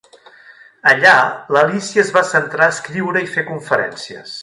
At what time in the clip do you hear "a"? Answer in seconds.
2.71-2.75